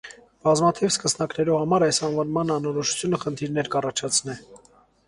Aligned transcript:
Բազմաթիւ 0.45 0.89
սկսնակներու 0.93 1.57
համար 1.59 1.85
այս 1.89 2.01
անուանման 2.09 2.55
անորոշութիւնը 2.57 3.25
խնդիրներ 3.27 3.71
է 3.73 3.77
կ՛առաջացնէ։ 3.79 4.43